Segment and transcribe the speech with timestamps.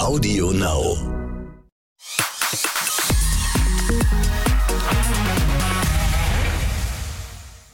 [0.00, 0.96] Audio Now.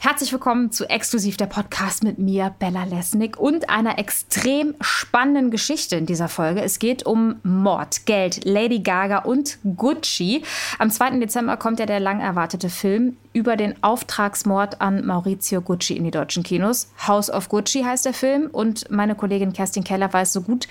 [0.01, 5.95] Herzlich willkommen zu Exklusiv der Podcast mit mir, Bella Lesnick, und einer extrem spannenden Geschichte
[5.95, 6.63] in dieser Folge.
[6.63, 10.43] Es geht um Mord, Geld, Lady Gaga und Gucci.
[10.81, 11.21] Am 2.
[11.21, 16.11] Dezember kommt ja der lang erwartete Film über den Auftragsmord an Maurizio Gucci in die
[16.11, 16.91] deutschen Kinos.
[17.07, 20.67] House of Gucci heißt der Film und meine Kollegin Kerstin Keller weiß so gut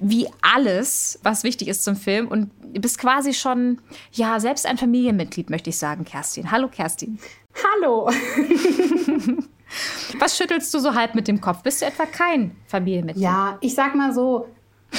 [0.00, 2.28] wie alles, was wichtig ist zum Film.
[2.28, 3.80] Und du bist quasi schon,
[4.12, 6.50] ja, selbst ein Familienmitglied, möchte ich sagen, Kerstin.
[6.50, 7.18] Hallo, Kerstin.
[7.64, 8.10] Hallo.
[10.18, 11.62] Was schüttelst du so halb mit dem Kopf?
[11.62, 13.24] Bist du etwa kein Familienmitglied?
[13.24, 14.46] Ja, ich sag mal so,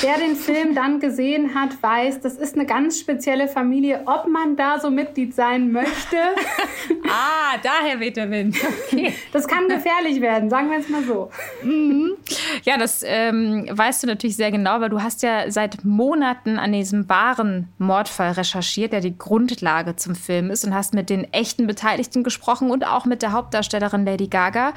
[0.01, 4.55] Wer den Film dann gesehen hat, weiß, das ist eine ganz spezielle Familie, ob man
[4.55, 6.17] da so Mitglied sein möchte.
[7.09, 8.57] ah, daher weht der Wind.
[8.91, 9.13] Okay.
[9.33, 11.31] Das kann gefährlich werden, sagen wir es mal so.
[11.63, 12.17] Mhm.
[12.63, 16.71] Ja, das ähm, weißt du natürlich sehr genau, weil du hast ja seit Monaten an
[16.73, 21.67] diesem wahren Mordfall recherchiert, der die Grundlage zum Film ist und hast mit den echten
[21.67, 24.73] Beteiligten gesprochen und auch mit der Hauptdarstellerin Lady Gaga,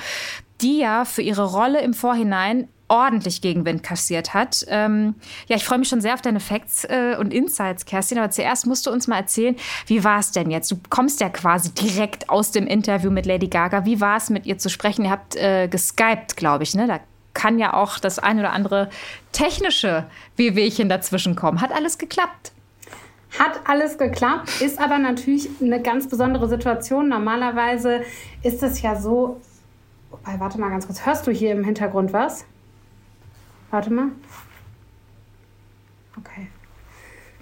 [0.60, 4.64] die ja für ihre Rolle im Vorhinein ordentlich Gegenwind kassiert hat.
[4.68, 5.14] Ähm,
[5.46, 8.18] ja, ich freue mich schon sehr auf deine Facts äh, und Insights, Kerstin.
[8.18, 10.70] Aber zuerst musst du uns mal erzählen, wie war es denn jetzt?
[10.70, 13.84] Du kommst ja quasi direkt aus dem Interview mit Lady Gaga.
[13.86, 15.04] Wie war es, mit ihr zu sprechen?
[15.04, 16.86] Ihr habt äh, geskypt, glaube ich, ne?
[16.86, 17.00] Da
[17.32, 18.90] kann ja auch das ein oder andere
[19.30, 21.60] technische Wehwehchen dazwischen kommen.
[21.60, 22.52] Hat alles geklappt?
[23.38, 27.08] Hat alles geklappt, ist aber natürlich eine ganz besondere Situation.
[27.08, 28.00] Normalerweise
[28.42, 29.40] ist es ja so,
[30.10, 32.44] wobei, warte mal ganz kurz, hörst du hier im Hintergrund was?
[33.70, 34.08] Warte mal.
[36.18, 36.48] Okay.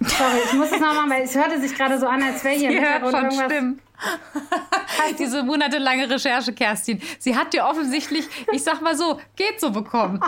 [0.01, 2.69] Sorry, ich muss es nochmal, weil es hörte sich gerade so an, als wäre hier
[2.69, 3.81] im Hintergrund schon Stimmen.
[5.17, 7.01] Diese monatelange Recherche, Kerstin.
[7.19, 10.19] Sie hat dir offensichtlich, ich sag mal so, geht so bekommen.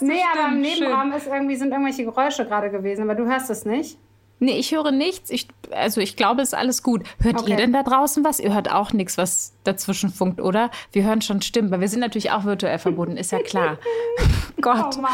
[0.00, 3.66] nee, aber im Nebenraum ist irgendwie, sind irgendwelche Geräusche gerade gewesen, aber du hörst es
[3.66, 3.98] nicht.
[4.40, 5.30] Nee, ich höre nichts.
[5.30, 7.04] Ich, also ich glaube, es ist alles gut.
[7.20, 7.50] Hört okay.
[7.50, 8.40] ihr denn da draußen was?
[8.40, 10.70] Ihr hört auch nichts, was dazwischen funkt, oder?
[10.92, 13.78] Wir hören schon Stimmen, weil wir sind natürlich auch virtuell verbunden, ist ja klar.
[14.60, 14.96] Gott.
[14.96, 15.12] Oh Mann.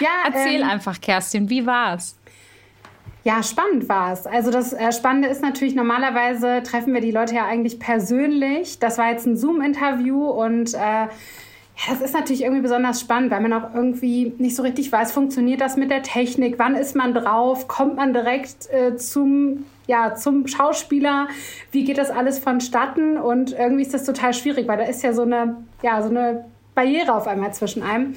[0.00, 2.18] Ja, Erzähl ähm, einfach, Kerstin, wie war's?
[3.24, 4.26] Ja, spannend war es.
[4.26, 8.80] Also das äh, Spannende ist natürlich, normalerweise treffen wir die Leute ja eigentlich persönlich.
[8.80, 11.06] Das war jetzt ein Zoom-Interview und äh,
[11.84, 15.10] ja, das ist natürlich irgendwie besonders spannend, weil man auch irgendwie nicht so richtig weiß,
[15.10, 16.58] funktioniert das mit der Technik?
[16.58, 17.66] Wann ist man drauf?
[17.66, 21.28] Kommt man direkt äh, zum, ja, zum Schauspieler?
[21.72, 23.16] Wie geht das alles vonstatten?
[23.16, 26.44] Und irgendwie ist das total schwierig, weil da ist ja so eine, ja, so eine
[26.74, 28.14] Barriere auf einmal zwischen einem.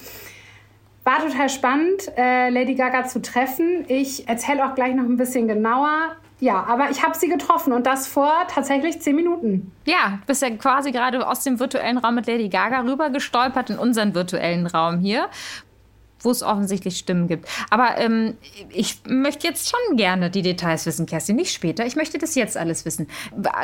[1.03, 3.85] War total spannend, äh, Lady Gaga zu treffen.
[3.87, 6.15] Ich erzähle auch gleich noch ein bisschen genauer.
[6.39, 9.71] Ja, aber ich habe sie getroffen und das vor tatsächlich zehn Minuten.
[9.85, 13.77] Ja, bist ja quasi gerade aus dem virtuellen Raum mit Lady Gaga rüber gestolpert in
[13.77, 15.29] unseren virtuellen Raum hier,
[16.19, 17.47] wo es offensichtlich Stimmen gibt.
[17.69, 18.35] Aber ähm,
[18.69, 21.85] ich möchte jetzt schon gerne die Details wissen, Kerstin, nicht später.
[21.85, 23.07] Ich möchte das jetzt alles wissen.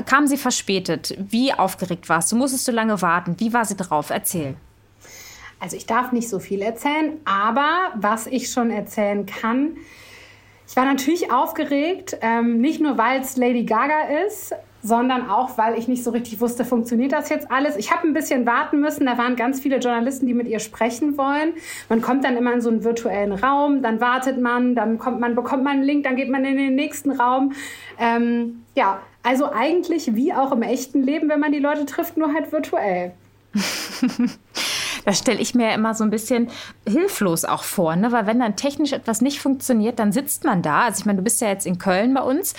[0.06, 1.16] Kam sie verspätet?
[1.20, 2.38] Wie aufgeregt warst du?
[2.38, 3.36] Musstest du lange warten?
[3.40, 4.12] Wie war sie drauf?
[4.12, 4.56] Erzähl.
[5.60, 9.78] Also ich darf nicht so viel erzählen, aber was ich schon erzählen kann,
[10.72, 15.78] ich war natürlich aufgeregt, ähm, nicht nur weil es Lady Gaga ist, sondern auch, weil
[15.78, 17.76] ich nicht so richtig wusste, funktioniert das jetzt alles.
[17.76, 19.06] Ich habe ein bisschen warten müssen.
[19.06, 21.56] Da waren ganz viele Journalisten, die mit ihr sprechen wollen.
[21.90, 25.36] Man kommt dann immer in so einen virtuellen Raum, dann wartet man, dann kommt man,
[25.36, 27.52] bekommt man einen Link, dann geht man in den nächsten Raum.
[28.00, 32.34] Ähm, ja, also eigentlich wie auch im echten Leben, wenn man die Leute trifft, nur
[32.34, 33.12] halt virtuell.
[35.06, 36.50] Das stelle ich mir immer so ein bisschen
[36.88, 38.12] hilflos auch vor, ne?
[38.12, 40.82] weil wenn dann technisch etwas nicht funktioniert, dann sitzt man da.
[40.84, 42.54] Also ich meine, du bist ja jetzt in Köln bei uns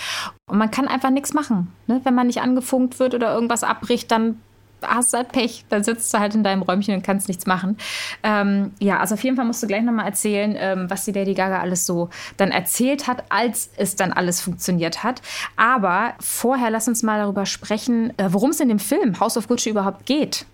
[0.45, 1.73] und man kann einfach nichts machen.
[1.87, 2.01] Ne?
[2.03, 4.39] Wenn man nicht angefunkt wird oder irgendwas abbricht, dann
[4.87, 5.65] hast du halt Pech.
[5.69, 7.77] Dann sitzt du halt in deinem Räumchen und kannst nichts machen.
[8.21, 11.33] Ähm, ja, also auf jeden Fall musst du gleich nochmal erzählen, ähm, was die Lady
[11.33, 15.21] Gaga alles so dann erzählt hat, als es dann alles funktioniert hat.
[15.55, 19.47] Aber vorher lass uns mal darüber sprechen, äh, worum es in dem Film House of
[19.47, 20.45] Gucci überhaupt geht.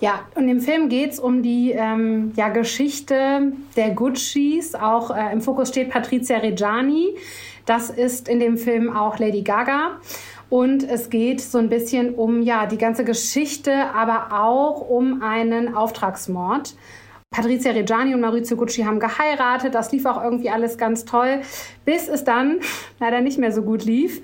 [0.00, 4.74] Ja, und im Film geht es um die ähm, ja, Geschichte der Guccis.
[4.76, 7.16] Auch äh, im Fokus steht Patrizia Reggiani.
[7.66, 10.00] Das ist in dem Film auch Lady Gaga.
[10.50, 15.74] Und es geht so ein bisschen um ja, die ganze Geschichte, aber auch um einen
[15.74, 16.76] Auftragsmord.
[17.30, 19.74] Patrizia Reggiani und Maurizio Gucci haben geheiratet.
[19.74, 21.40] Das lief auch irgendwie alles ganz toll,
[21.84, 22.60] bis es dann
[23.00, 24.22] leider nicht mehr so gut lief.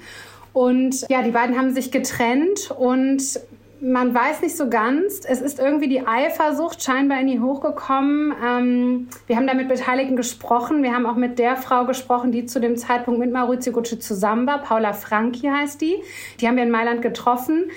[0.52, 3.40] Und ja, die beiden haben sich getrennt und
[3.84, 5.20] man weiß nicht so ganz.
[5.28, 8.32] Es ist irgendwie die Eifersucht scheinbar in die hochgekommen.
[8.42, 10.82] Ähm, wir haben da mit Beteiligten gesprochen.
[10.82, 14.46] Wir haben auch mit der Frau gesprochen, die zu dem Zeitpunkt mit Maurizio Gucci zusammen
[14.46, 14.62] war.
[14.62, 15.96] Paula Franchi heißt die.
[16.40, 17.70] Die haben wir in Mailand getroffen.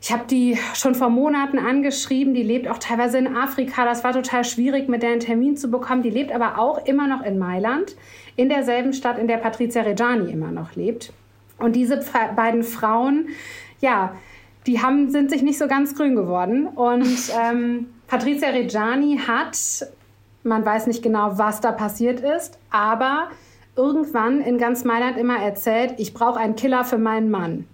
[0.00, 2.34] Ich habe die schon vor Monaten angeschrieben.
[2.34, 3.84] Die lebt auch teilweise in Afrika.
[3.84, 6.02] Das war total schwierig, mit der einen Termin zu bekommen.
[6.02, 7.94] Die lebt aber auch immer noch in Mailand,
[8.34, 11.12] in derselben Stadt, in der Patricia Reggiani immer noch lebt.
[11.58, 12.02] Und diese
[12.34, 13.28] beiden Frauen,
[13.80, 14.16] ja,
[14.66, 16.66] die haben, sind sich nicht so ganz grün geworden.
[16.66, 19.56] Und ähm, Patricia Reggiani hat,
[20.44, 23.28] man weiß nicht genau, was da passiert ist, aber
[23.76, 27.66] irgendwann in ganz Mailand immer erzählt, ich brauche einen Killer für meinen Mann.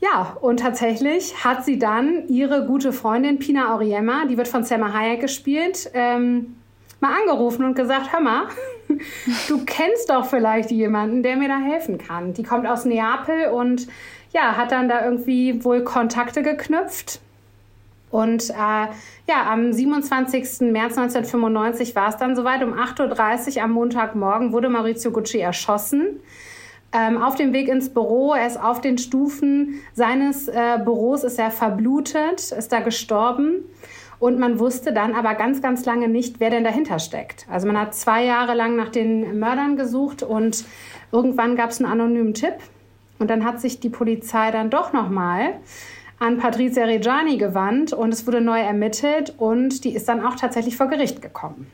[0.00, 4.92] Ja, und tatsächlich hat sie dann ihre gute Freundin Pina Auriemma, die wird von Selma
[4.92, 6.54] Hayek gespielt, ähm,
[7.00, 8.46] mal angerufen und gesagt, hör mal,
[9.48, 12.32] du kennst doch vielleicht jemanden, der mir da helfen kann.
[12.32, 13.88] Die kommt aus Neapel und
[14.32, 17.20] ja, hat dann da irgendwie wohl Kontakte geknüpft.
[18.10, 20.72] Und äh, ja, am 27.
[20.72, 22.62] März 1995 war es dann soweit.
[22.62, 26.20] Um 8.30 Uhr am Montagmorgen wurde Maurizio Gucci erschossen.
[26.90, 31.38] Ähm, auf dem Weg ins Büro, er ist auf den Stufen seines äh, Büros, ist
[31.38, 33.64] er verblutet, ist da gestorben.
[34.18, 37.46] Und man wusste dann aber ganz, ganz lange nicht, wer denn dahinter steckt.
[37.50, 40.64] Also man hat zwei Jahre lang nach den Mördern gesucht und
[41.12, 42.54] irgendwann gab es einen anonymen Tipp.
[43.18, 45.54] Und dann hat sich die Polizei dann doch nochmal
[46.18, 50.76] an Patrizia Reggiani gewandt und es wurde neu ermittelt und die ist dann auch tatsächlich
[50.76, 51.70] vor Gericht gekommen.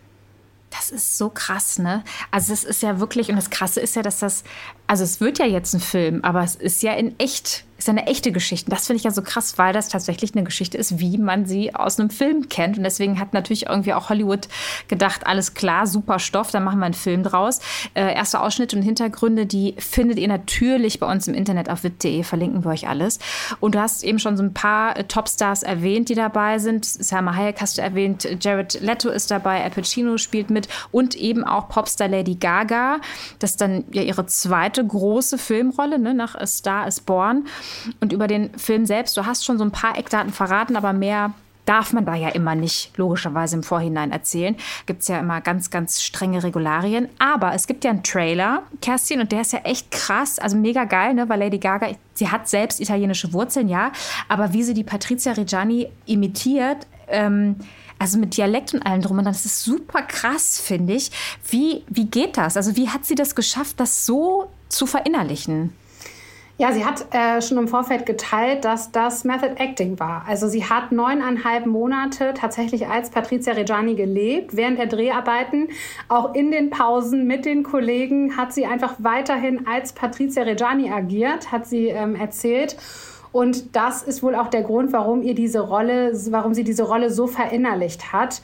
[0.70, 2.02] Das ist so krass, ne?
[2.31, 4.43] Also es ist ja wirklich, und das Krasse ist ja, dass das,
[4.87, 8.06] also es wird ja jetzt ein Film, aber es ist ja in echt ist eine
[8.06, 8.70] echte Geschichte.
[8.70, 11.74] Das finde ich ja so krass, weil das tatsächlich eine Geschichte ist, wie man sie
[11.74, 12.78] aus einem Film kennt.
[12.78, 14.48] Und deswegen hat natürlich irgendwie auch Hollywood
[14.88, 17.60] gedacht, alles klar, super Stoff, dann machen wir einen Film draus.
[17.94, 22.22] Äh, erste Ausschnitte und Hintergründe, die findet ihr natürlich bei uns im Internet auf wit.de,
[22.22, 23.18] verlinken wir euch alles.
[23.60, 26.84] Und du hast eben schon so ein paar äh, Topstars erwähnt, die dabei sind.
[26.84, 31.44] Salma Hayek hast du erwähnt, Jared Leto ist dabei, Al Pacino spielt mit und eben
[31.44, 33.00] auch Popstar Lady Gaga.
[33.40, 37.46] Das ist dann ja ihre zweite große Filmrolle, ne, nach A Star is Born.
[38.00, 41.32] Und über den Film selbst, du hast schon so ein paar Eckdaten verraten, aber mehr
[41.64, 44.56] darf man da ja immer nicht logischerweise im Vorhinein erzählen.
[44.87, 47.08] Gibt es ja immer ganz, ganz strenge Regularien.
[47.19, 50.84] Aber es gibt ja einen Trailer, Kerstin, und der ist ja echt krass, also mega
[50.84, 51.28] geil, ne?
[51.28, 53.93] weil Lady Gaga, sie hat selbst italienische Wurzeln, ja,
[54.28, 57.56] aber wie sie die Patrizia Reggiani imitiert, ähm,
[57.99, 61.10] also mit Dialekt und allem drum und das ist super krass, finde ich.
[61.49, 62.56] Wie, wie geht das?
[62.56, 65.72] Also wie hat sie das geschafft, das so zu verinnerlichen?
[66.56, 70.24] Ja, sie hat äh, schon im Vorfeld geteilt, dass das Method Acting war.
[70.28, 75.68] Also sie hat neuneinhalb Monate tatsächlich als Patricia Reggiani gelebt, während der Dreharbeiten.
[76.08, 81.50] Auch in den Pausen mit den Kollegen hat sie einfach weiterhin als Patricia Reggiani agiert,
[81.50, 82.76] hat sie ähm, erzählt.
[83.32, 87.10] Und das ist wohl auch der Grund, warum ihr diese Rolle, warum sie diese Rolle
[87.10, 88.42] so verinnerlicht hat.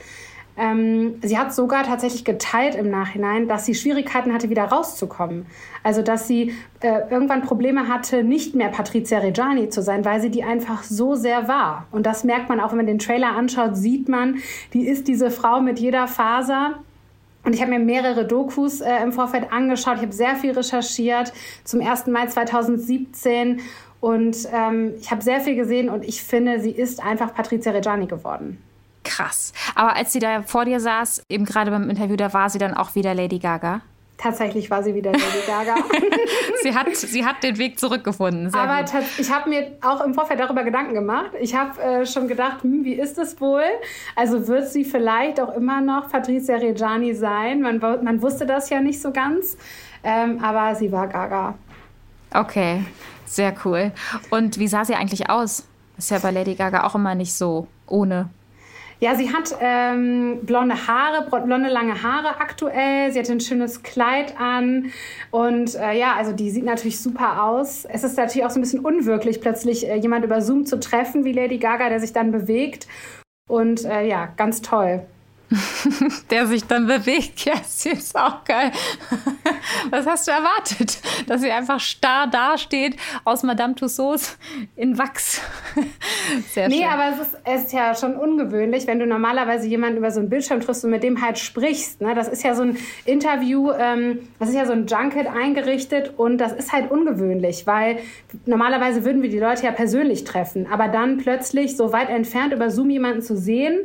[0.61, 5.47] Ähm, sie hat sogar tatsächlich geteilt im Nachhinein, dass sie Schwierigkeiten hatte, wieder rauszukommen.
[5.83, 10.31] Also, dass sie äh, irgendwann Probleme hatte, nicht mehr Patricia Reggiani zu sein, weil sie
[10.31, 11.87] die einfach so sehr war.
[11.91, 14.37] Und das merkt man auch, wenn man den Trailer anschaut, sieht man,
[14.75, 16.81] die ist diese Frau mit jeder Faser.
[17.43, 19.97] Und ich habe mir mehrere Dokus äh, im Vorfeld angeschaut.
[19.97, 21.33] Ich habe sehr viel recherchiert
[21.65, 22.07] zum 1.
[22.09, 23.63] Mai 2017.
[24.01, 28.07] Und ähm, ich habe sehr viel gesehen und ich finde, sie ist einfach Patricia Reggiani
[28.07, 28.59] geworden
[29.05, 29.53] krass.
[29.75, 32.75] Aber als sie da vor dir saß, eben gerade beim Interview, da war sie dann
[32.75, 33.83] auch wieder Lady Gaga.
[34.21, 35.77] Tatsächlich war sie wieder Lady Gaga.
[36.63, 38.51] sie, hat, sie hat den Weg zurückgefunden.
[38.51, 38.85] Sehr Aber
[39.19, 41.31] ich habe mir auch im Vorfeld darüber Gedanken gemacht.
[41.41, 43.65] Ich habe äh, schon gedacht, hm, wie ist es wohl?
[44.17, 47.63] Also wird sie vielleicht auch immer noch Patricia Reggiani sein?
[47.63, 49.57] Man, man wusste das ja nicht so ganz.
[50.03, 51.55] Ähm, aber sie war Gaga.
[52.35, 52.85] Okay,
[53.25, 53.93] sehr cool.
[54.29, 55.67] Und wie sah sie eigentlich aus?
[55.97, 58.29] Ist ja bei Lady Gaga auch immer nicht so ohne
[59.01, 63.11] ja, sie hat ähm, blonde Haare, blonde lange Haare aktuell.
[63.11, 64.93] Sie hat ein schönes Kleid an.
[65.31, 67.87] Und äh, ja, also die sieht natürlich super aus.
[67.87, 71.25] Es ist natürlich auch so ein bisschen unwirklich, plötzlich äh, jemand über Zoom zu treffen
[71.25, 72.87] wie Lady Gaga, der sich dann bewegt.
[73.49, 75.03] Und äh, ja, ganz toll.
[76.31, 77.41] der sich dann bewegt.
[77.51, 78.71] Ja, sie ist auch geil.
[79.91, 80.99] Was hast du erwartet?
[81.27, 84.39] Dass sie einfach starr dasteht aus Madame Tussauds
[84.77, 85.41] in Wachs.
[86.53, 86.87] Sehr nee, schön.
[86.87, 90.29] aber es ist, es ist, ja schon ungewöhnlich, wenn du normalerweise jemanden über so einen
[90.29, 92.01] Bildschirm triffst und mit dem halt sprichst.
[92.03, 92.15] Ne?
[92.15, 96.39] Das ist ja so ein Interview, ähm, das ist ja so ein Junket eingerichtet und
[96.39, 97.99] das ist halt ungewöhnlich, weil
[98.45, 100.67] normalerweise würden wir die Leute ja persönlich treffen.
[100.71, 103.81] Aber dann plötzlich so weit entfernt über Zoom jemanden zu sehen,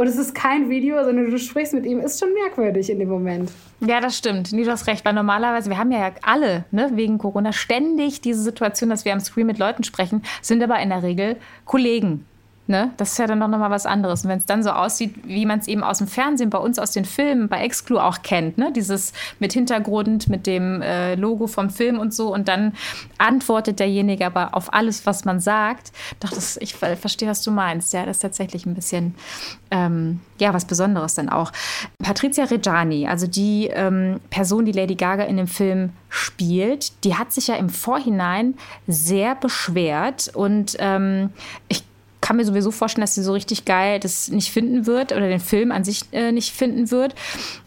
[0.00, 3.10] und es ist kein Video, sondern du sprichst mit ihm, ist schon merkwürdig in dem
[3.10, 3.52] Moment.
[3.80, 4.50] Ja, das stimmt.
[4.50, 8.40] Nee, du hast recht, weil normalerweise, wir haben ja alle, ne, wegen Corona ständig diese
[8.40, 12.24] Situation, dass wir am Screen mit Leuten sprechen, sind aber in der Regel Kollegen.
[12.70, 12.92] Ne?
[12.98, 14.22] Das ist ja dann noch mal was anderes.
[14.22, 16.78] Und wenn es dann so aussieht, wie man es eben aus dem Fernsehen, bei uns
[16.78, 18.72] aus den Filmen, bei Exclu auch kennt, ne?
[18.72, 22.74] dieses mit Hintergrund, mit dem äh, Logo vom Film und so, und dann
[23.18, 25.90] antwortet derjenige aber auf alles, was man sagt.
[26.20, 27.92] Doch, das, ich verstehe, was du meinst.
[27.92, 29.16] Ja, das ist tatsächlich ein bisschen,
[29.72, 31.50] ähm, ja, was Besonderes dann auch.
[32.00, 37.32] Patricia Reggiani, also die ähm, Person, die Lady Gaga in dem Film spielt, die hat
[37.32, 38.54] sich ja im Vorhinein
[38.86, 41.30] sehr beschwert und ähm,
[41.66, 41.89] ich
[42.20, 45.40] kann mir sowieso vorstellen, dass sie so richtig geil das nicht finden wird oder den
[45.40, 47.14] Film an sich äh, nicht finden wird.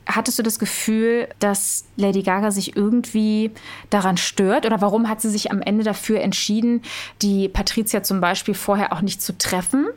[0.06, 3.52] Hattest du das Gefühl, dass Lady Gaga sich irgendwie
[3.90, 4.66] daran stört?
[4.66, 6.82] Oder warum hat sie sich am Ende dafür entschieden,
[7.22, 9.88] die Patricia zum Beispiel vorher auch nicht zu treffen?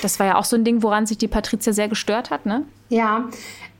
[0.00, 2.64] Das war ja auch so ein Ding, woran sich die Patricia sehr gestört hat, ne?
[2.88, 3.28] Ja,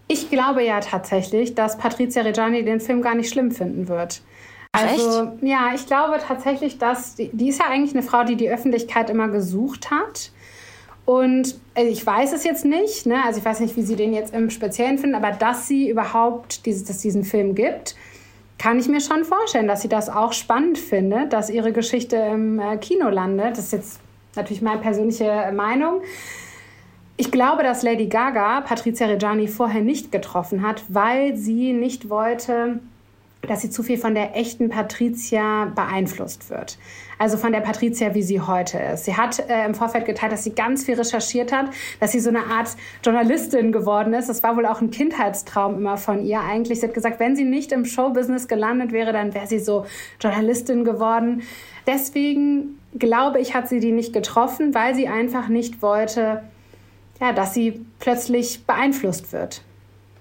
[0.08, 4.20] ich glaube ja tatsächlich, dass Patricia Reggiani den Film gar nicht schlimm finden wird.
[4.72, 5.42] Also, Echt?
[5.42, 9.10] ja, ich glaube tatsächlich, dass die, die ist ja eigentlich eine Frau, die die Öffentlichkeit
[9.10, 10.32] immer gesucht hat.
[11.04, 13.22] Und also ich weiß es jetzt nicht, ne?
[13.24, 16.64] also ich weiß nicht, wie sie den jetzt im Speziellen finden, aber dass sie überhaupt
[16.64, 17.96] dieses, dass diesen Film gibt,
[18.56, 22.60] kann ich mir schon vorstellen, dass sie das auch spannend findet, dass ihre Geschichte im
[22.60, 23.58] äh, Kino landet.
[23.58, 24.00] Das ist jetzt
[24.36, 26.00] natürlich meine persönliche Meinung.
[27.16, 32.78] Ich glaube, dass Lady Gaga Patricia Reggiani vorher nicht getroffen hat, weil sie nicht wollte,
[33.48, 36.78] dass sie zu viel von der echten Patricia beeinflusst wird.
[37.18, 39.04] Also von der Patricia, wie sie heute ist.
[39.04, 41.66] Sie hat äh, im Vorfeld geteilt, dass sie ganz viel recherchiert hat,
[42.00, 42.70] dass sie so eine Art
[43.04, 44.28] Journalistin geworden ist.
[44.28, 46.80] Das war wohl auch ein Kindheitstraum immer von ihr eigentlich.
[46.80, 49.86] Sie hat gesagt, wenn sie nicht im Showbusiness gelandet wäre, dann wäre sie so
[50.20, 51.42] Journalistin geworden.
[51.86, 56.42] Deswegen glaube ich, hat sie die nicht getroffen, weil sie einfach nicht wollte,
[57.20, 59.62] ja, dass sie plötzlich beeinflusst wird.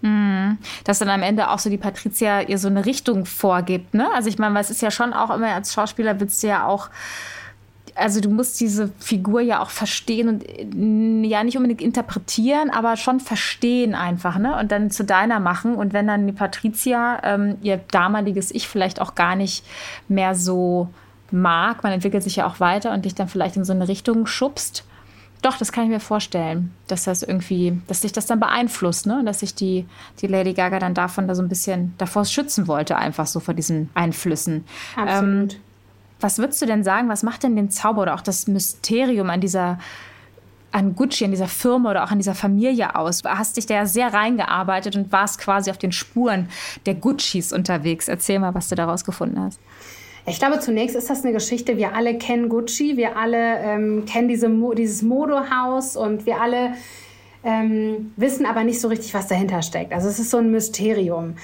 [0.01, 0.57] Mhm.
[0.83, 3.93] Dass dann am Ende auch so die Patricia ihr so eine Richtung vorgibt.
[3.93, 4.09] Ne?
[4.13, 6.89] Also ich meine, es ist ja schon auch immer als Schauspieler willst du ja auch
[7.95, 12.97] also du musst diese Figur ja auch verstehen und äh, ja nicht unbedingt interpretieren, aber
[12.97, 14.57] schon verstehen einfach, ne?
[14.57, 15.75] Und dann zu deiner machen.
[15.75, 19.65] Und wenn dann die Patricia ähm, ihr damaliges Ich vielleicht auch gar nicht
[20.07, 20.89] mehr so
[21.31, 24.25] mag, man entwickelt sich ja auch weiter und dich dann vielleicht in so eine Richtung
[24.25, 24.83] schubst,
[25.41, 29.23] doch, das kann ich mir vorstellen, dass das irgendwie, dass sich das dann beeinflusst, ne?
[29.25, 29.85] Dass sich die,
[30.21, 33.55] die Lady Gaga dann davon da so ein bisschen davor schützen wollte, einfach so vor
[33.55, 34.65] diesen Einflüssen.
[34.95, 35.53] Absolut.
[35.53, 35.59] Ähm,
[36.19, 39.41] was würdest du denn sagen, was macht denn den Zauber oder auch das Mysterium an
[39.41, 39.79] dieser
[40.73, 43.23] an Gucci, an dieser Firma oder auch an dieser Familie aus?
[43.23, 46.49] Du hast dich da ja sehr reingearbeitet und warst quasi auf den Spuren
[46.85, 48.07] der Guccis unterwegs.
[48.07, 49.59] Erzähl mal, was du daraus gefunden hast.
[50.25, 54.27] Ich glaube, zunächst ist das eine Geschichte, wir alle kennen Gucci, wir alle ähm, kennen
[54.27, 56.73] diese Mo dieses Modehaus und wir alle
[57.43, 59.93] ähm, wissen aber nicht so richtig, was dahinter steckt.
[59.93, 61.35] Also es ist so ein Mysterium.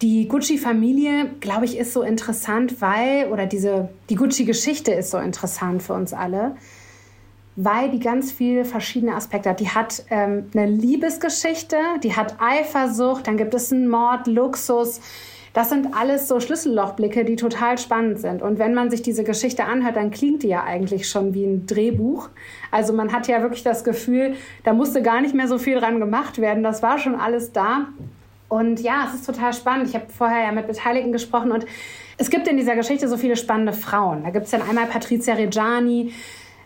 [0.00, 5.80] Die Gucci-Familie, glaube ich, ist so interessant, weil, oder diese, die Gucci-Geschichte ist so interessant
[5.80, 6.56] für uns alle,
[7.54, 9.60] weil die ganz viele verschiedene Aspekte hat.
[9.60, 15.00] Die hat ähm, eine Liebesgeschichte, die hat Eifersucht, dann gibt es einen Mord, Luxus,
[15.52, 18.40] das sind alles so Schlüssellochblicke, die total spannend sind.
[18.40, 21.66] Und wenn man sich diese Geschichte anhört, dann klingt die ja eigentlich schon wie ein
[21.66, 22.30] Drehbuch.
[22.70, 26.00] Also man hat ja wirklich das Gefühl, da musste gar nicht mehr so viel dran
[26.00, 26.62] gemacht werden.
[26.62, 27.88] Das war schon alles da.
[28.48, 29.88] Und ja, es ist total spannend.
[29.88, 31.66] Ich habe vorher ja mit Beteiligten gesprochen und
[32.18, 34.24] es gibt in dieser Geschichte so viele spannende Frauen.
[34.24, 36.12] Da gibt es dann einmal Patricia Reggiani,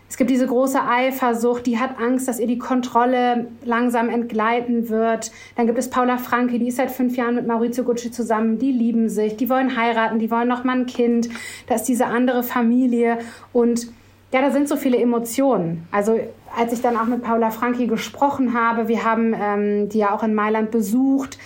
[0.09, 5.31] es gibt diese große Eifersucht, die hat Angst, dass ihr die Kontrolle langsam entgleiten wird.
[5.55, 8.57] Dann gibt es Paula Franke, die ist seit fünf Jahren mit Maurizio Gucci zusammen.
[8.57, 11.29] Die lieben sich, die wollen heiraten, die wollen noch mal ein Kind.
[11.67, 13.19] Da ist diese andere Familie
[13.51, 13.87] und
[14.31, 15.87] ja, da sind so viele Emotionen.
[15.91, 16.19] Also
[16.55, 20.23] als ich dann auch mit Paula Franki gesprochen habe, wir haben ähm, die ja auch
[20.23, 21.37] in Mailand besucht,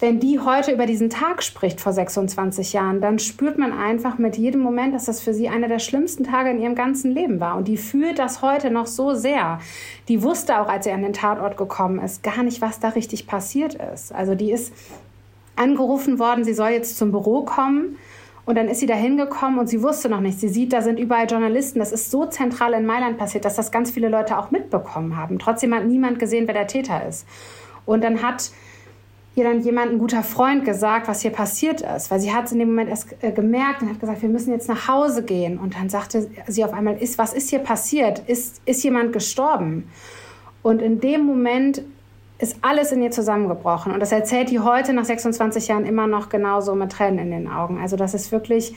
[0.00, 4.38] wenn die heute über diesen Tag spricht vor 26 Jahren, dann spürt man einfach mit
[4.38, 7.56] jedem Moment, dass das für sie einer der schlimmsten Tage in ihrem ganzen Leben war.
[7.58, 9.60] Und die fühlt das heute noch so sehr.
[10.08, 13.26] Die wusste auch, als sie an den Tatort gekommen ist, gar nicht, was da richtig
[13.26, 14.14] passiert ist.
[14.14, 14.72] Also die ist
[15.54, 17.98] angerufen worden, sie soll jetzt zum Büro kommen.
[18.46, 20.40] Und dann ist sie da hingekommen und sie wusste noch nicht.
[20.40, 21.78] Sie sieht, da sind überall Journalisten.
[21.78, 25.38] Das ist so zentral in Mailand passiert, dass das ganz viele Leute auch mitbekommen haben.
[25.38, 27.26] Trotzdem hat niemand gesehen, wer der Täter ist.
[27.84, 28.50] Und dann hat
[29.36, 32.10] ihr dann jemand, ein guter Freund, gesagt, was hier passiert ist.
[32.10, 34.52] Weil sie hat es in dem Moment erst äh, gemerkt und hat gesagt, wir müssen
[34.52, 35.58] jetzt nach Hause gehen.
[35.58, 38.20] Und dann sagte sie auf einmal, ist, was ist hier passiert?
[38.26, 39.88] Ist, ist jemand gestorben?
[40.62, 41.82] Und in dem Moment
[42.38, 43.92] ist alles in ihr zusammengebrochen.
[43.92, 47.48] Und das erzählt die heute nach 26 Jahren immer noch genauso mit Tränen in den
[47.48, 47.78] Augen.
[47.80, 48.74] Also das ist wirklich,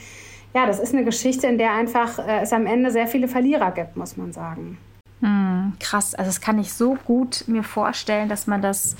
[0.54, 3.72] ja, das ist eine Geschichte, in der einfach äh, es am Ende sehr viele Verlierer
[3.72, 4.78] gibt, muss man sagen.
[5.20, 8.96] Hm, krass, also das kann ich so gut mir vorstellen, dass man das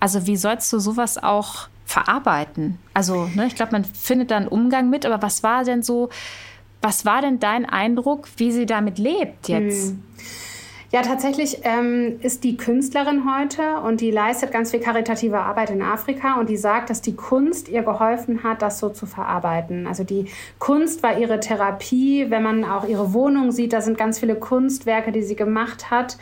[0.00, 2.78] also wie sollst du sowas auch verarbeiten?
[2.94, 6.08] Also ne, ich glaube, man findet da einen Umgang mit, aber was war denn so,
[6.80, 9.90] was war denn dein Eindruck, wie sie damit lebt jetzt?
[9.90, 10.02] Hm.
[10.92, 15.82] Ja, tatsächlich ähm, ist die Künstlerin heute und die leistet ganz viel karitative Arbeit in
[15.82, 19.86] Afrika und die sagt, dass die Kunst ihr geholfen hat, das so zu verarbeiten.
[19.86, 20.26] Also die
[20.58, 22.26] Kunst war ihre Therapie.
[22.30, 26.18] Wenn man auch ihre Wohnung sieht, da sind ganz viele Kunstwerke, die sie gemacht hat.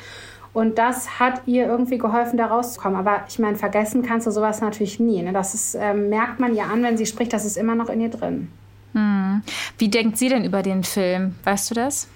[0.59, 2.99] Und das hat ihr irgendwie geholfen, da rauszukommen.
[2.99, 5.23] Aber ich meine, vergessen kannst du sowas natürlich nie.
[5.23, 5.33] Ne?
[5.33, 8.00] Das ist, äh, merkt man ihr an, wenn sie spricht, das ist immer noch in
[8.00, 8.49] ihr drin.
[8.93, 9.43] Hm.
[9.79, 11.37] Wie denkt sie denn über den Film?
[11.45, 12.09] Weißt du das?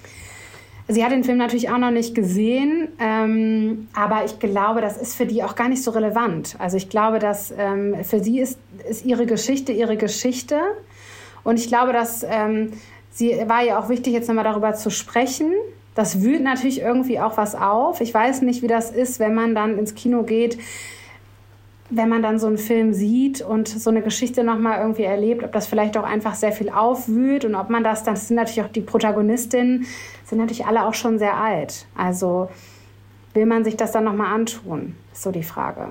[0.89, 5.15] Sie hat den Film natürlich auch noch nicht gesehen, ähm, aber ich glaube, das ist
[5.15, 6.57] für die auch gar nicht so relevant.
[6.59, 8.59] Also ich glaube, dass ähm, für sie ist,
[8.91, 10.59] ist ihre Geschichte ihre Geschichte.
[11.45, 12.73] Und ich glaube, dass ähm,
[13.13, 15.53] sie war ja auch wichtig, jetzt nochmal darüber zu sprechen.
[15.95, 18.01] Das wühlt natürlich irgendwie auch was auf.
[18.01, 20.59] Ich weiß nicht, wie das ist, wenn man dann ins Kino geht
[21.95, 25.53] wenn man dann so einen Film sieht und so eine Geschichte nochmal irgendwie erlebt, ob
[25.53, 28.73] das vielleicht auch einfach sehr viel aufwühlt und ob man das, das sind natürlich auch
[28.73, 29.87] die Protagonistinnen,
[30.25, 31.87] sind natürlich alle auch schon sehr alt.
[31.95, 32.49] Also
[33.35, 35.89] will man sich das dann nochmal antun, ist so die Frage.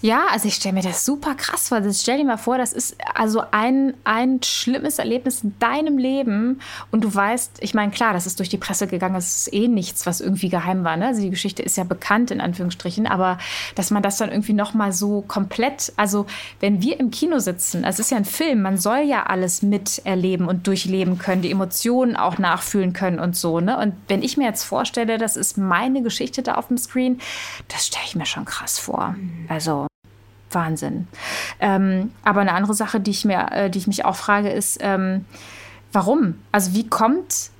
[0.00, 1.78] Ja, also ich stelle mir das super krass vor.
[1.78, 6.60] Also stell dir mal vor, das ist also ein, ein schlimmes Erlebnis in deinem Leben
[6.90, 9.68] und du weißt, ich meine, klar, das ist durch die Presse gegangen, das ist eh
[9.68, 10.96] nichts, was irgendwie geheim war.
[10.96, 11.06] Ne?
[11.06, 13.38] Also die Geschichte ist ja bekannt, in Anführungsstrichen, aber
[13.74, 16.26] dass man das dann irgendwie nochmal so komplett, also
[16.60, 20.46] wenn wir im Kino sitzen, es ist ja ein Film, man soll ja alles miterleben
[20.46, 23.60] und durchleben können, die Emotionen auch nachfühlen können und so.
[23.60, 23.78] Ne?
[23.78, 27.20] Und wenn ich mir jetzt vorstelle, das ist meine Geschichte da auf dem Screen,
[27.68, 29.16] das stelle ich mir schon krass vor.
[29.48, 29.71] Also
[30.54, 31.08] Wahnsinn.
[31.60, 34.78] Ähm, aber eine andere Sache, die ich, mir, äh, die ich mich auch frage, ist,
[34.80, 35.24] ähm,
[35.92, 36.36] warum?
[36.52, 37.50] Also wie kommt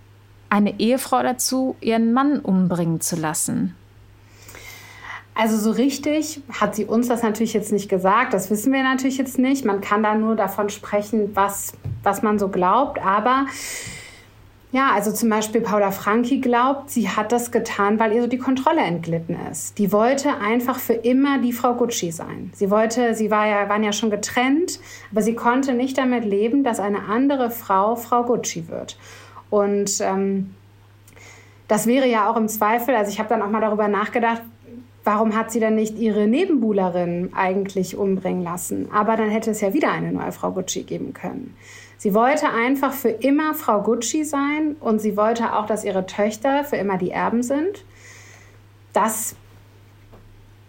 [0.50, 3.74] eine Ehefrau dazu, ihren Mann umbringen zu lassen?
[5.34, 8.34] Also so richtig hat sie uns das natürlich jetzt nicht gesagt.
[8.34, 9.64] Das wissen wir natürlich jetzt nicht.
[9.64, 11.72] Man kann da nur davon sprechen, was,
[12.02, 13.00] was man so glaubt.
[13.00, 13.46] Aber
[14.72, 18.38] ja, also zum Beispiel Paula Franki glaubt, sie hat das getan, weil ihr so die
[18.38, 19.76] Kontrolle entglitten ist.
[19.76, 22.50] Die wollte einfach für immer die Frau Gucci sein.
[22.54, 26.64] Sie wollte, sie war ja, waren ja schon getrennt, aber sie konnte nicht damit leben,
[26.64, 28.96] dass eine andere Frau Frau Gucci wird.
[29.50, 30.54] Und ähm,
[31.68, 34.40] das wäre ja auch im Zweifel, also ich habe dann auch mal darüber nachgedacht,
[35.04, 38.88] warum hat sie dann nicht ihre Nebenbuhlerin eigentlich umbringen lassen?
[38.90, 41.54] Aber dann hätte es ja wieder eine neue Frau Gucci geben können.
[42.02, 46.64] Sie wollte einfach für immer Frau Gucci sein und sie wollte auch, dass ihre Töchter
[46.64, 47.84] für immer die Erben sind.
[48.92, 49.36] Das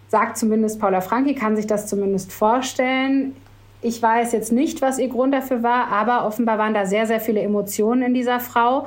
[0.06, 3.34] sagt zumindest Paula Franki, kann sich das zumindest vorstellen.
[3.82, 7.18] Ich weiß jetzt nicht, was ihr Grund dafür war, aber offenbar waren da sehr, sehr
[7.18, 8.86] viele Emotionen in dieser Frau.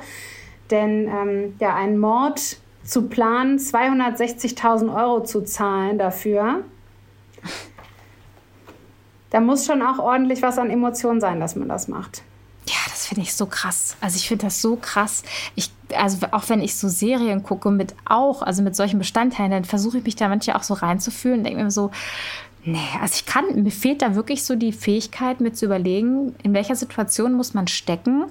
[0.70, 6.64] Denn ähm, ja, einen Mord zu planen, 260.000 Euro zu zahlen dafür,
[9.28, 12.22] da muss schon auch ordentlich was an Emotionen sein, dass man das macht
[13.08, 13.96] finde ich so krass.
[14.00, 15.22] Also ich finde das so krass.
[15.54, 19.64] Ich, also auch wenn ich so Serien gucke mit auch, also mit solchen Bestandteilen, dann
[19.64, 21.90] versuche ich mich da manchmal auch so reinzufühlen und denke mir so,
[22.64, 26.54] Nee, also ich kann, mir fehlt da wirklich so die Fähigkeit, mir zu überlegen, in
[26.54, 28.24] welcher Situation muss man stecken,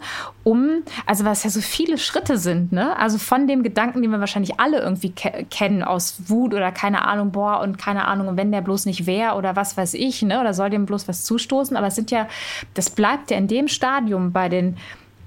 [0.43, 2.95] um, also was ja so viele Schritte sind, ne?
[2.97, 7.05] Also von dem Gedanken, den wir wahrscheinlich alle irgendwie ke kennen aus Wut oder keine
[7.05, 10.41] Ahnung, boah, und keine Ahnung, wenn der bloß nicht wäre oder was weiß ich, ne?
[10.41, 11.77] Oder soll dem bloß was zustoßen?
[11.77, 12.27] Aber es sind ja,
[12.73, 14.77] das bleibt ja in dem Stadium bei den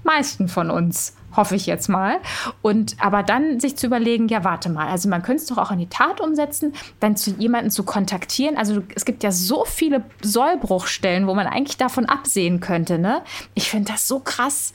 [0.05, 2.19] meisten von uns hoffe ich jetzt mal.
[2.63, 5.71] Und aber dann sich zu überlegen, ja, warte mal, also man könnte es doch auch
[5.71, 8.57] in die Tat umsetzen, dann zu jemanden zu kontaktieren.
[8.57, 12.99] Also es gibt ja so viele Sollbruchstellen, wo man eigentlich davon absehen könnte.
[12.99, 13.23] Ne?
[13.55, 14.73] Ich finde das so krass,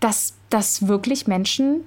[0.00, 1.80] dass das wirklich Menschen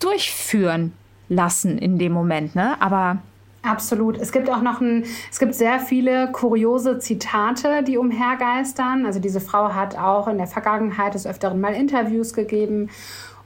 [0.00, 0.92] durchführen
[1.28, 2.54] lassen in dem Moment.
[2.54, 2.80] Ne?
[2.80, 3.18] Aber
[3.62, 4.16] Absolut.
[4.18, 9.04] Es gibt auch noch ein, es gibt sehr viele kuriose Zitate, die umhergeistern.
[9.04, 12.88] Also diese Frau hat auch in der Vergangenheit des Öfteren mal Interviews gegeben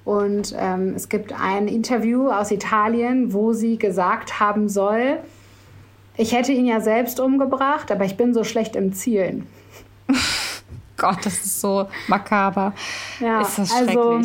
[0.05, 5.19] und ähm, es gibt ein Interview aus Italien, wo sie gesagt haben soll,
[6.17, 9.47] ich hätte ihn ja selbst umgebracht, aber ich bin so schlecht im Zielen.
[10.97, 12.75] Gott, das ist so makaber.
[13.19, 14.21] Ja, ist das also,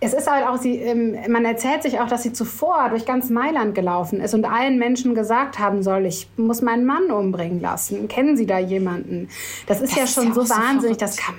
[0.00, 3.30] es ist halt auch, sie, ähm, man erzählt sich auch, dass sie zuvor durch ganz
[3.30, 8.06] Mailand gelaufen ist und allen Menschen gesagt haben soll, ich muss meinen Mann umbringen lassen.
[8.08, 9.28] Kennen Sie da jemanden?
[9.66, 11.36] Das ist das ja schon ist ja so wahnsinnig, so das kann,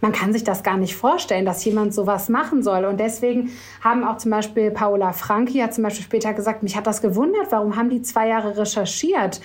[0.00, 2.84] man kann sich das gar nicht vorstellen, dass jemand sowas machen soll.
[2.86, 3.50] Und deswegen
[3.82, 7.46] haben auch zum Beispiel Paola Franki hat zum Beispiel später gesagt, mich hat das gewundert,
[7.50, 9.40] warum haben die zwei Jahre recherchiert?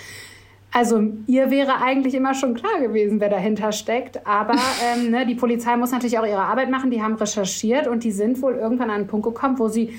[0.72, 4.26] Also ihr wäre eigentlich immer schon klar gewesen, wer dahinter steckt.
[4.28, 4.56] Aber
[4.96, 6.92] ähm, ne, die Polizei muss natürlich auch ihre Arbeit machen.
[6.92, 9.98] Die haben recherchiert und die sind wohl irgendwann an einen Punkt gekommen, wo sie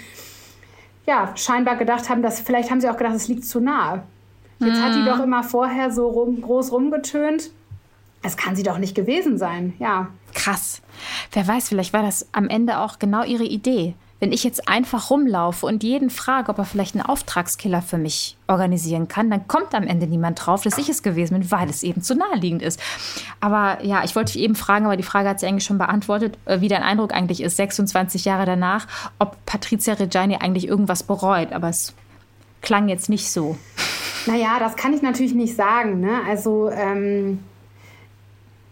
[1.06, 4.02] ja scheinbar gedacht haben, dass vielleicht haben sie auch gedacht, es liegt zu nahe.
[4.60, 4.82] Jetzt mhm.
[4.82, 5.06] hat die mhm.
[5.06, 7.50] doch immer vorher so rum, groß rumgetönt.
[8.22, 10.08] Es kann sie doch nicht gewesen sein, ja.
[10.34, 10.82] Krass.
[11.32, 13.94] Wer weiß, vielleicht war das am Ende auch genau ihre Idee.
[14.20, 18.36] Wenn ich jetzt einfach rumlaufe und jeden frage, ob er vielleicht einen Auftragskiller für mich
[18.48, 21.82] organisieren kann, dann kommt am Ende niemand drauf, dass ich es gewesen bin, weil es
[21.84, 22.80] eben zu naheliegend ist.
[23.40, 26.36] Aber ja, ich wollte dich eben fragen, aber die Frage hat sie eigentlich schon beantwortet,
[26.46, 28.88] äh, wie dein Eindruck eigentlich ist, 26 Jahre danach,
[29.20, 31.52] ob Patricia Reggiani eigentlich irgendwas bereut.
[31.52, 31.94] Aber es
[32.60, 33.56] klang jetzt nicht so.
[34.26, 36.00] Naja, das kann ich natürlich nicht sagen.
[36.00, 36.20] Ne?
[36.28, 37.38] Also ähm,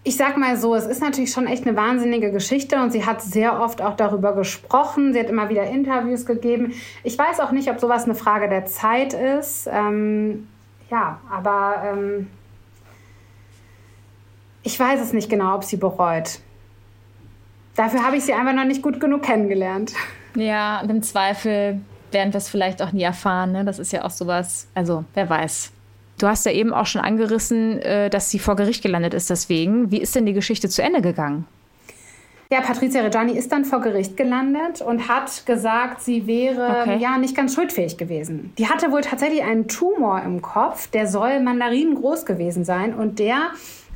[0.07, 3.21] ich sag mal so, es ist natürlich schon echt eine wahnsinnige Geschichte und sie hat
[3.21, 5.13] sehr oft auch darüber gesprochen.
[5.13, 6.75] Sie hat immer wieder Interviews gegeben.
[7.03, 9.69] Ich weiß auch nicht, ob sowas eine Frage der Zeit ist.
[9.69, 10.47] Ähm,
[10.93, 12.29] ja, aber ähm,
[14.63, 16.39] ich weiß es nicht genau, ob sie bereut.
[17.75, 19.93] Dafür habe ich sie einfach noch nicht gut genug kennengelernt.
[20.37, 21.81] Ja, und im Zweifel
[22.13, 23.51] werden wir es vielleicht auch nie erfahren.
[23.51, 23.65] Ne?
[23.65, 25.73] Das ist ja auch sowas, also wer weiß.
[26.19, 29.91] Du hast ja eben auch schon angerissen, äh, dass sie vor Gericht gelandet ist deswegen.
[29.91, 31.47] Wie ist denn die Geschichte zu Ende gegangen?
[32.49, 36.99] Ja, Patricia Reggiani ist dann vor Gericht gelandet und hat gesagt, sie wäre okay.
[36.99, 38.53] ja nicht ganz schuldfähig gewesen.
[38.57, 43.51] Die hatte wohl tatsächlich einen Tumor im Kopf, der soll mandarinengroß gewesen sein und der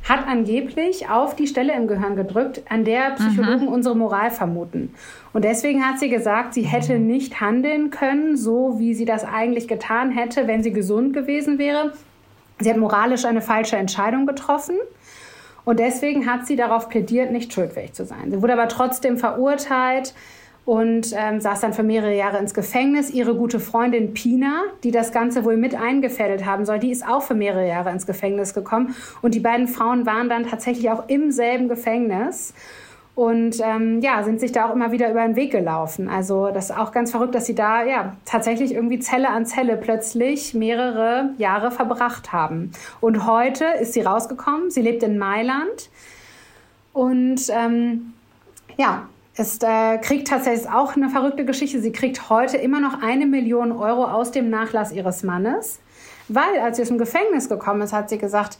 [0.07, 3.71] hat angeblich auf die Stelle im Gehirn gedrückt, an der Psychologen mhm.
[3.71, 4.93] unsere Moral vermuten.
[5.31, 9.67] Und deswegen hat sie gesagt, sie hätte nicht handeln können, so wie sie das eigentlich
[9.67, 11.93] getan hätte, wenn sie gesund gewesen wäre.
[12.63, 14.77] Sie hat moralisch eine falsche Entscheidung getroffen.
[15.63, 18.31] Und deswegen hat sie darauf plädiert, nicht schuldfähig zu sein.
[18.31, 20.13] Sie wurde aber trotzdem verurteilt
[20.65, 23.09] und ähm, saß dann für mehrere Jahre ins Gefängnis.
[23.09, 27.23] Ihre gute Freundin Pina, die das Ganze wohl mit eingefädelt haben soll, die ist auch
[27.23, 28.95] für mehrere Jahre ins Gefängnis gekommen.
[29.21, 32.53] Und die beiden Frauen waren dann tatsächlich auch im selben Gefängnis
[33.13, 36.07] und ähm, ja, sind sich da auch immer wieder über den Weg gelaufen.
[36.07, 39.75] Also das ist auch ganz verrückt, dass sie da ja tatsächlich irgendwie Zelle an Zelle
[39.75, 42.71] plötzlich mehrere Jahre verbracht haben.
[43.01, 45.89] Und heute ist sie rausgekommen, sie lebt in Mailand
[46.93, 48.13] und ähm,
[48.77, 51.81] ja, ist, äh, kriegt tatsächlich auch eine verrückte Geschichte.
[51.81, 55.79] Sie kriegt heute immer noch eine Million Euro aus dem Nachlass ihres Mannes,
[56.29, 58.57] weil als sie aus dem Gefängnis gekommen ist, hat sie gesagt,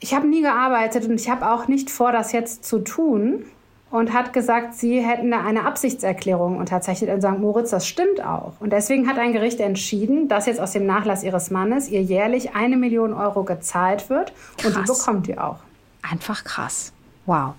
[0.00, 3.44] ich habe nie gearbeitet und ich habe auch nicht vor, das jetzt zu tun.
[3.90, 7.38] Und hat gesagt, sie hätten da eine Absichtserklärung unterzeichnet in St.
[7.38, 7.70] Moritz.
[7.70, 8.52] Das stimmt auch.
[8.60, 12.54] Und deswegen hat ein Gericht entschieden, dass jetzt aus dem Nachlass ihres Mannes ihr jährlich
[12.54, 14.34] eine Million Euro gezahlt wird.
[14.58, 14.76] Krass.
[14.76, 15.60] Und die bekommt ihr auch.
[16.02, 16.92] Einfach krass.
[17.24, 17.54] Wow.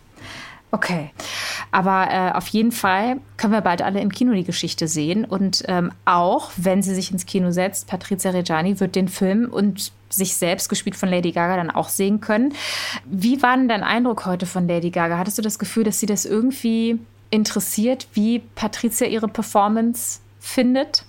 [0.71, 1.11] Okay.
[1.71, 5.25] Aber äh, auf jeden Fall können wir bald alle im Kino die Geschichte sehen.
[5.25, 9.91] Und ähm, auch, wenn sie sich ins Kino setzt, Patrizia Reggiani wird den Film und
[10.09, 12.53] sich selbst, gespielt von Lady Gaga, dann auch sehen können.
[13.05, 15.17] Wie war denn dein Eindruck heute von Lady Gaga?
[15.17, 21.05] Hattest du das Gefühl, dass sie das irgendwie interessiert, wie Patrizia ihre Performance findet?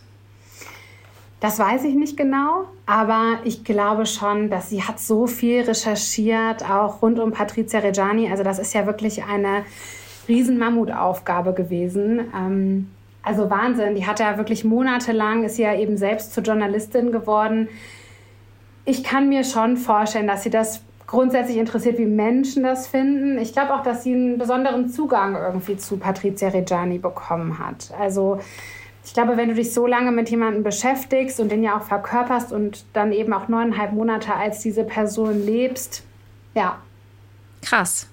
[1.40, 6.68] Das weiß ich nicht genau, aber ich glaube schon, dass sie hat so viel recherchiert,
[6.70, 8.31] auch rund um Patrizia Reggiani.
[8.31, 9.64] Also das ist ja wirklich eine
[10.29, 12.20] Riesenmammutaufgabe gewesen.
[12.37, 12.90] Ähm,
[13.22, 17.68] also Wahnsinn, die hat ja wirklich monatelang, ist ja eben selbst zur Journalistin geworden.
[18.85, 23.38] Ich kann mir schon vorstellen, dass sie das grundsätzlich interessiert, wie Menschen das finden.
[23.38, 27.92] Ich glaube auch, dass sie einen besonderen Zugang irgendwie zu Patrizia Reggiani bekommen hat.
[27.98, 28.40] Also
[29.04, 32.52] ich glaube, wenn du dich so lange mit jemandem beschäftigst und den ja auch verkörperst
[32.52, 36.04] und dann eben auch neuneinhalb Monate als diese Person lebst,
[36.54, 36.78] ja.
[37.62, 38.08] Krass.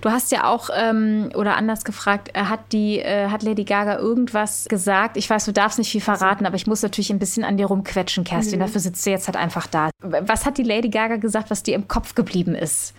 [0.00, 3.98] Du hast ja auch, ähm, oder anders gefragt, äh, hat, die, äh, hat Lady Gaga
[3.98, 5.16] irgendwas gesagt?
[5.16, 7.66] Ich weiß, du darfst nicht viel verraten, aber ich muss natürlich ein bisschen an dir
[7.66, 8.58] rumquetschen, Kerstin.
[8.58, 8.64] Mhm.
[8.64, 9.90] Dafür sitzt du jetzt halt einfach da.
[10.00, 12.94] Was hat die Lady Gaga gesagt, was dir im Kopf geblieben ist?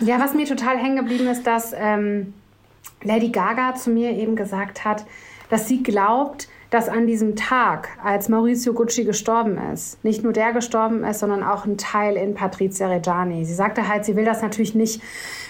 [0.00, 2.34] Ja, was mir total hängen geblieben ist, dass ähm,
[3.02, 5.04] Lady Gaga zu mir eben gesagt hat,
[5.50, 10.54] dass sie glaubt, dass an diesem Tag, als Maurizio Gucci gestorben ist, nicht nur der
[10.54, 13.44] gestorben ist, sondern auch ein Teil in Patrizia Reggiani.
[13.44, 15.02] Sie sagte halt, sie will das natürlich nicht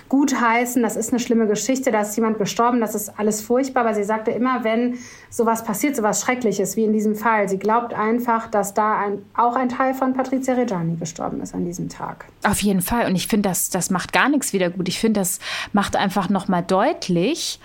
[0.08, 3.94] gutheißen, das ist eine schlimme Geschichte, da ist jemand gestorben, das ist alles furchtbar, aber
[3.94, 4.98] sie sagte immer, wenn
[5.30, 9.54] sowas passiert, sowas Schreckliches wie in diesem Fall, sie glaubt einfach, dass da ein, auch
[9.54, 12.24] ein Teil von Patrizia Reggiani gestorben ist an diesem Tag.
[12.42, 14.88] Auf jeden Fall und ich finde, das, das macht gar nichts wieder gut.
[14.88, 15.38] Ich finde, das
[15.72, 17.60] macht einfach nochmal deutlich,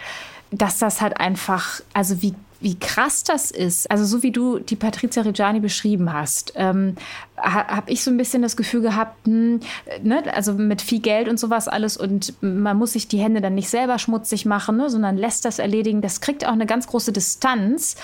[0.51, 3.89] dass das halt einfach, also wie wie krass das ist.
[3.91, 6.95] Also so wie du die Patrizia Reggiani beschrieben hast, ähm,
[7.37, 9.59] ha, habe ich so ein bisschen das Gefühl gehabt, hm,
[10.01, 13.55] ne, also mit viel Geld und sowas alles und man muss sich die Hände dann
[13.55, 16.01] nicht selber schmutzig machen, ne, sondern lässt das erledigen.
[16.01, 17.95] Das kriegt auch eine ganz große Distanz.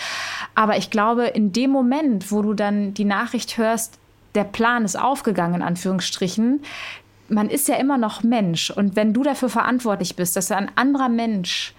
[0.55, 3.97] Aber ich glaube, in dem Moment, wo du dann die Nachricht hörst,
[4.35, 6.61] der Plan ist aufgegangen, in Anführungsstrichen,
[7.29, 8.69] man ist ja immer noch Mensch.
[8.69, 11.73] Und wenn du dafür verantwortlich bist, dass ein anderer Mensch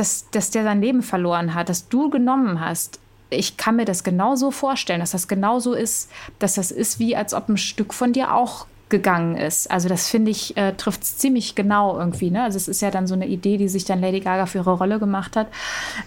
[0.00, 2.98] dass, dass der sein Leben verloren hat, dass du genommen hast.
[3.28, 7.34] Ich kann mir das genauso vorstellen, dass das genauso ist, dass das ist wie, als
[7.34, 9.70] ob ein Stück von dir auch gegangen ist.
[9.70, 12.30] Also das finde ich, äh, trifft es ziemlich genau irgendwie.
[12.30, 12.42] Ne?
[12.42, 14.72] Also es ist ja dann so eine Idee, die sich dann Lady Gaga für ihre
[14.72, 15.46] Rolle gemacht hat.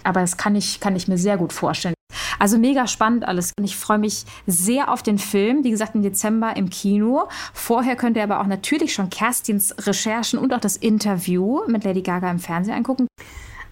[0.02, 1.94] Aber das kann ich, kann ich mir sehr gut vorstellen.
[2.38, 3.52] Also mega spannend alles.
[3.58, 5.64] Und ich freue mich sehr auf den Film.
[5.64, 7.28] Wie gesagt, im Dezember im Kino.
[7.54, 12.02] Vorher könnt ihr aber auch natürlich schon Kerstins Recherchen und auch das Interview mit Lady
[12.02, 13.06] Gaga im Fernsehen angucken.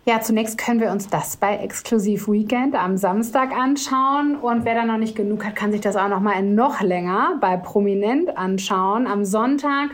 [0.05, 4.37] Ja, zunächst können wir uns das bei Exklusiv Weekend am Samstag anschauen.
[4.37, 7.39] Und wer da noch nicht genug hat, kann sich das auch noch mal noch länger
[7.41, 9.91] bei Prominent anschauen am Sonntag.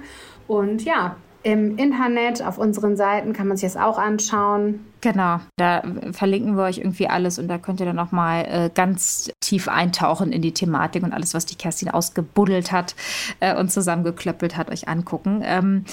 [0.46, 4.84] Und ja, im Internet, auf unseren Seiten kann man sich das auch anschauen.
[5.02, 8.70] Genau, da verlinken wir euch irgendwie alles und da könnt ihr dann noch mal äh,
[8.74, 12.96] ganz tief eintauchen in die Thematik und alles, was die Kerstin ausgebuddelt hat
[13.40, 15.42] äh, und zusammengeklöppelt hat, euch angucken.
[15.44, 15.84] Ähm,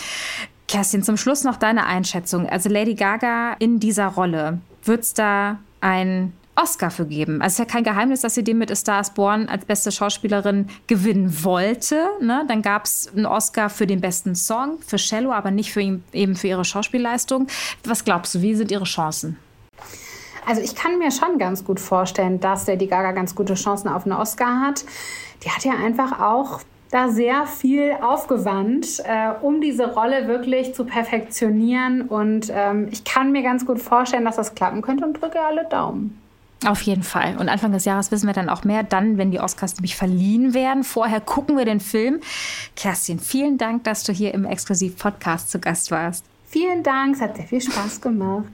[0.67, 2.47] Kerstin, zum Schluss noch deine Einschätzung.
[2.49, 7.41] Also Lady Gaga in dieser Rolle, wird es da ein Oscar für geben.
[7.41, 9.65] Also es ist ja kein Geheimnis, dass sie den mit A Star is Born als
[9.65, 12.07] beste Schauspielerin gewinnen wollte.
[12.21, 12.45] Ne?
[12.47, 16.03] Dann gab es einen Oscar für den besten Song, für Cello, aber nicht für ihn,
[16.13, 17.47] eben für ihre Schauspielleistung.
[17.83, 19.37] Was glaubst du, wie sind ihre Chancen?
[20.47, 24.05] Also ich kann mir schon ganz gut vorstellen, dass Lady Gaga ganz gute Chancen auf
[24.05, 24.85] einen Oscar hat.
[25.43, 26.61] Die hat ja einfach auch
[26.95, 32.03] da sehr viel aufgewandt, äh, um diese Rolle wirklich zu perfektionieren.
[32.03, 35.65] Und ähm, ich kann mir ganz gut vorstellen, dass das klappen könnte und drücke alle
[35.65, 36.21] Daumen.
[36.65, 37.35] Auf jeden Fall.
[37.37, 40.53] Und Anfang des Jahres wissen wir dann auch mehr, dann, wenn die Oscars nämlich verliehen
[40.53, 40.85] werden.
[40.85, 42.21] Vorher gucken wir den Film.
[42.77, 46.23] Kerstin, vielen Dank, dass du hier im Exklusiv-Podcast zu Gast warst.
[46.55, 48.45] Vielen Dank, es hat sehr viel Spaß gemacht.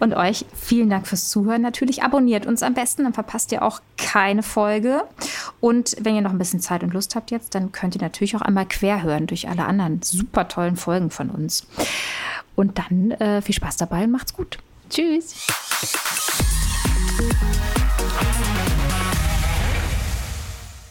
[0.00, 1.62] Und euch vielen Dank fürs Zuhören.
[1.62, 5.04] Natürlich abonniert uns am besten, dann verpasst ihr auch keine Folge.
[5.60, 8.34] Und wenn ihr noch ein bisschen Zeit und Lust habt jetzt, dann könnt ihr natürlich
[8.34, 11.64] auch einmal quer hören durch alle anderen super tollen Folgen von uns.
[12.56, 14.58] Und dann äh, viel Spaß dabei und macht's gut.
[14.90, 15.46] Tschüss.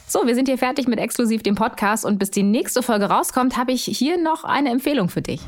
[0.08, 3.58] So, wir sind hier fertig mit exklusiv dem Podcast und bis die nächste Folge rauskommt,
[3.58, 5.42] habe ich hier noch eine Empfehlung für dich.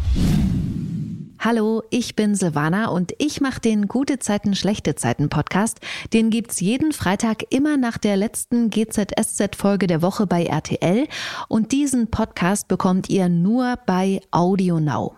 [1.45, 5.81] Hallo, ich bin Silvana und ich mache den Gute Zeiten, Schlechte Zeiten Podcast.
[6.13, 11.05] Den gibt's jeden Freitag immer nach der letzten GZSZ-Folge der Woche bei RTL
[11.49, 15.17] und diesen Podcast bekommt ihr nur bei Audio Now.